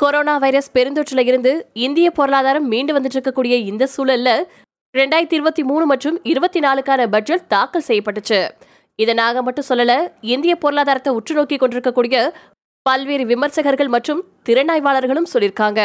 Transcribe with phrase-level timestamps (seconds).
[0.00, 1.52] Corona virus பெருந்தொற்றுல இருந்து
[1.86, 4.30] இந்திய பொருளாதாரம் மீண்டு வந்துட்டு இருக்கக்கூடிய இந்த சூழல்ல
[4.94, 8.38] ரெண்டாயிரத்தி இருபத்தி மூணு மற்றும் இருபத்தி நாலுக்கான பட்ஜெட் தாக்கல் செய்யப்பட்டுச்சு.
[8.98, 9.94] இதனாக மட்டும் சொல்லல
[10.34, 12.20] இந்திய பொருளாதாரத்தை உற்று நோக்கி கொண்டிருக்கக்கூடிய
[12.86, 15.80] பல்வேறு விமர்சகர்கள் மற்றும் திறனாய்வாளர்களும் சொல்லியிருக்காங்க.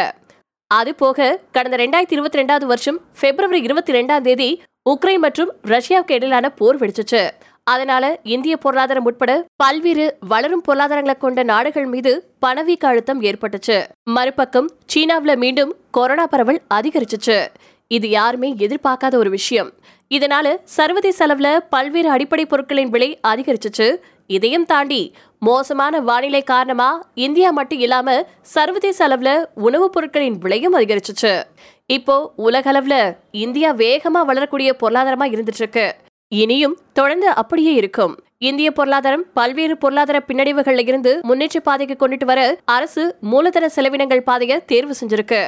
[0.72, 1.28] அது போக
[1.58, 4.50] கடந்த ரெண்டாயிரத்தி இருபத்தி ரெண்டாவது வருஷம் பிப்ரவரி இருபத்தி ரெண்டாம் தேதி
[4.94, 7.24] உக்ரைன் மற்றும் ரஷ்யாவுக்கு இடையிலான போர் வெடிச்சுச்சு.
[7.70, 13.86] அதனால இந்திய பொருளாதாரம் உட்பட பல்வேறு வளரும் பொருளாதாரங்களை கொண்ட நாடுகள் மீது பணவீக்க அழுத்தம் ஏற்பட்டுச்சு.
[14.04, 17.48] மறுபக்கம் சீனாவில் மீண்டும் கொரோனா பரவல் அதிகரிச்சுச்சு.
[17.88, 19.72] இது யாருமே எதிர்பார்க்காத ஒரு விஷயம்.
[20.10, 23.96] இதனால சர்வதேச அளவுல பல்வேறு அடிப்படை பொருட்களின் விலை அதிகரிச்சுச்சு.
[24.28, 31.44] இதையும் தாண்டி மோசமான வானிலை காரணமா இந்தியா மட்டும் இல்லாம சர்வதேச அளவுல உணவுப் பொருட்களின் விலையும் அதிகரிச்சுச்சு.
[31.86, 35.96] இப்போ உலக அளவுல இந்தியா வேகமா வளரக்கூடிய பொருளாதாரமா இருந்துட்டு இருக்கு.
[36.42, 38.14] இனியும் தொடர்ந்து அப்படியே இருக்கும்.
[38.38, 42.42] இந்திய பொருளாதாரம் பல்வேறு பொருளாதார பின்னடைவுகள்ல இருந்து முன்னேற்ற பாதைக்கு கொண்டுட்டு வர
[42.76, 45.42] அரசு மூலதன செலவினங்கள் பாதையை தேர்வு செஞ்சிருக்கு.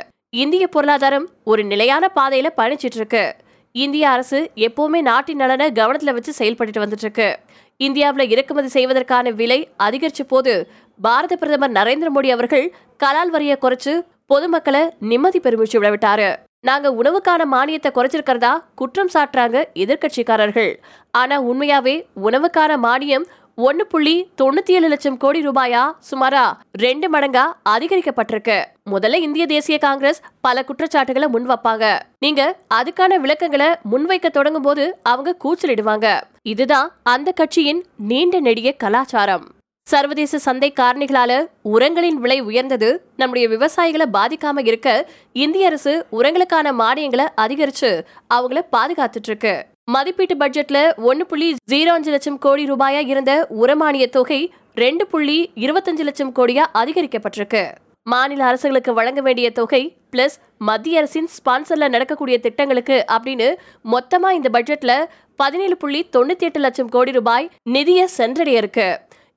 [0.43, 3.23] இந்திய பொருளாதாரம் ஒரு நிலையான பாதையில பயணிச்சிட்டு இருக்கு
[3.75, 7.27] இந்திய அரசு எப்பவுமே நாட்டின் நலனை கவனத்துல வச்சு செயல்பட்டு வந்துட்டு இருக்கு
[7.79, 10.53] இந்தியாவில் இறக்குமதி செய்வதற்கான விலை அதிகரிச்ச போது
[10.99, 12.65] பாரத பிரதமர் நரேந்திர மோடி அவர்கள்
[13.03, 13.93] கலால் வரியை குறைச்சு
[14.25, 16.29] பொதுமக்களை நிம்மதி பெருமிச்சு விடவிட்டாரு
[16.61, 20.75] நாங்க உணவுக்கான மானியத்தை குறைச்சிருக்கிறதா குற்றம் சாட்டுறாங்க எதிர்க்கட்சிக்காரர்கள்.
[21.11, 25.93] ஆனா உண்மையாவே உணவுக்கான மானியம் ஒன்னு புள்ளி தொண்ணூத்தி ஏழு லட்சம் கோடி ரூபாயா?
[26.09, 28.57] சுமாரா ரெண்டு மடங்கா அதிகரிக்கப்பட்டிருக்கு.
[28.91, 31.99] முதல்ல இந்திய தேசிய காங்கிரஸ் பல குற்றச்சாட்டுகளை முன் வைப்பாங்க.
[32.19, 36.21] நீங்க அதுக்கான விளக்கங்களை முன்வைக்க தொடங்கும் போது அவங்க கூச்சலிடுவாங்க.
[36.41, 39.45] இதுதான் அந்த கட்சியின் நீண்ட நெடிய கலாச்சாரம்.
[39.91, 41.31] சர்வதேச சந்தை காரணிகளால
[41.73, 42.89] உரங்களின் விலை உயர்ந்தது.
[43.15, 44.89] நம்முடைய விவசாயிகளை பாதிக்காம இருக்க
[45.43, 47.91] இந்திய அரசு உரங்களுக்கான மானியங்களை அதிகரிச்சு
[48.35, 49.53] அவங்கள பாதுகாத்துட்டு இருக்கு
[49.95, 54.39] மதிப்பீட்டு பட்ஜெட்ல ஒன்னு புள்ளி ஜீரோ அஞ்சு லட்சம் கோடி ரூபாயா இருந்த உரமானிய தொகை
[54.75, 57.63] ரெண்டு புள்ளி இருபத்தஞ்சு லட்சம் கோடியா அதிகரிக்கப்பட்டிருக்கு.
[58.03, 63.47] மாநில அரசுகளுக்கு வழங்க வேண்டிய தொகை பிளஸ் மத்திய அரசின் ஸ்பான்சர்ல நடக்கக்கூடிய திட்டங்களுக்கு அப்படின்னு
[63.93, 64.93] மொத்தமா இந்த பட்ஜெட்ல
[65.39, 68.87] பதினேழு புள்ளி தொண்ணூத்தி எட்டு லட்சம் கோடி ரூபாய் நிதிய சென்றடைய இருக்கு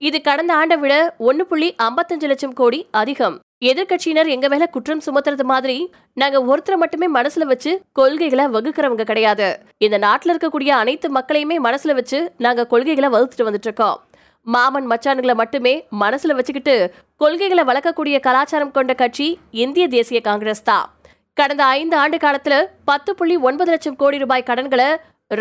[0.09, 0.95] இது கடந்த ஆண்டை விட
[1.29, 3.35] ஒன்னு புள்ளி ஐம்பத்தஞ்சு லட்சம் கோடி அதிகம்.
[3.65, 5.77] எதிர்க்கட்சியினர் எங்க மேல குற்றம் சுமத்துறது மாதிரி
[6.21, 9.49] நாங்க ஒருத்தரை மட்டுமே மனசுல வச்சு கொள்கைகளை வகுக்கிறவங்க கிடையாது.
[9.79, 13.99] இந்த நாட்டுல இருக்கக்கூடிய அனைத்து மக்களையுமே மனசுல வச்சு நாங்க கொள்கைகளை வகுத்துட்டு வந்துட்டு இருக்கோம்
[14.47, 15.75] மாமன் மச்சானுங்களை மட்டுமே
[16.05, 16.77] மனசுல வச்சுக்கிட்டு
[17.17, 20.87] கொள்கைகளை வளர்க்கக்கூடிய கலாச்சாரம் கொண்ட கட்சி இந்திய தேசிய காங்கிரஸ் தான்.
[21.35, 24.89] கடந்த ஐந்து ஆண்டு காலத்துல பத்து புள்ளி ஒன்பது லட்சம் கோடி ரூபாய் கடன்களை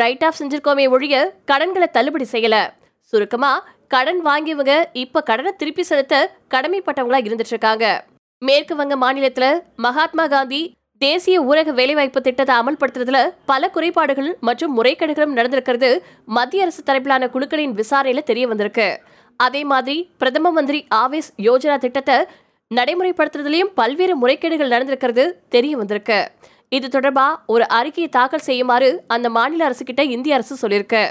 [0.01, 1.15] ரைட் ஆஃப் செஞ்சிருக்கோமே ஒழிய
[1.45, 2.57] கடன்களை தள்ளுபடி செய்யல.
[3.11, 3.51] சுருக்கமா
[3.93, 6.15] கடன் வாங்கியவங்க இப்ப கடனை திருப்பி செலுத்த
[6.53, 7.85] கடமைப்பட்டவங்களா இருந்துட்டு இருக்காங்க
[8.41, 9.45] மேற்கு வங்க மாநிலத்துல
[9.85, 10.61] மகாத்மா காந்தி
[11.01, 15.89] தேசிய ஊரக வேலைவாய்ப்பு திட்டத்தை அமல்படுத்துறதுல பல குறைபாடுகள் மற்றும் முறைகேடுகளும் நடந்திருக்கிறது
[16.37, 18.87] மத்திய அரசு தரப்பிலான குழுக்களின் விசாரணையில தெரிய வந்திருக்கு.
[19.39, 22.17] அதே மாதிரி பிரதம மந்திரி ஆவேஸ் யோஜனா திட்டத்தை
[22.71, 26.19] நடைமுறைப்படுத்துறதுலயும் பல்வேறு முறைகேடுகள் நடந்திருக்கிறது தெரிய வந்திருக்கு.
[26.77, 31.03] இது தொடர்பா ஒரு அறிக்கையை தாக்கல் செய்யுமாறு அந்த மாநில அரசு கிட்ட இந்திய அரசு சொல்லியிருக்கு.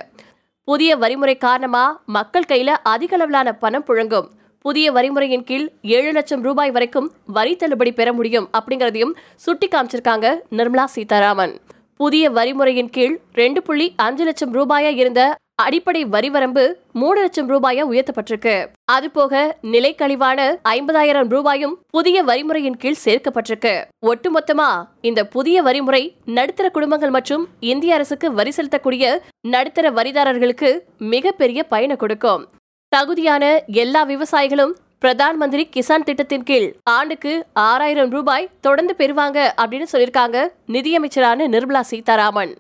[0.69, 1.83] புதிய வரிமுறை காரணமா
[2.17, 4.27] மக்கள் கையில அதிக அளவிலான பணம் புழங்கும்.
[4.65, 5.65] புதிய வரிமுறையின் கீழ்
[5.97, 7.07] ஏழு லட்சம் ரூபாய் வரைக்கும்
[7.37, 9.15] வரி தள்ளுபடி பெற முடியும் அப்படிங்கிறதையும்
[9.45, 10.27] சுட்டி காமிச்சிருக்காங்க
[10.59, 11.55] நிர்மலா சீதாராமன்.
[12.01, 15.23] புதிய வரிமுறையின் கீழ் ரெண்டு புள்ளி அஞ்சு லட்சம் ரூபாயா இருந்த
[15.63, 18.67] அடிப்படை வரி வரம்பு மூணு லட்சம் ரூபாயா உயர்த்தப்பட்டிருக்கு.
[18.93, 19.33] அதுபோக
[19.63, 23.73] நிலைக்கழிவான நிலை கழிவான ஐம்பதாயிரம் ரூபாயும் புதிய வரிமுறையின் கீழ் சேர்க்கப்பட்டிருக்கு.
[24.11, 24.69] ஒட்டுமொத்தமா
[25.01, 32.45] இந்த புதிய வரிமுறை நடுத்தர குடும்பங்கள் மற்றும் இந்திய அரசுக்கு வரி செலுத்தக்கூடிய நடுத்தர வரிதாரர்களுக்கு மிகப்பெரிய பயனை கொடுக்கும்.
[32.89, 40.39] தகுதியான எல்லா விவசாயிகளும் பிரதான் மந்திரி கிசான் திட்டத்தின் கீழ் ஆண்டுக்கு ஆறாயிரம் ரூபாய் தொடர்ந்து பெறுவாங்க அப்படின்னு சொல்லியிருக்காங்க
[40.77, 42.55] நிதியமைச்சரான நிர்மலா சீதாராமன்.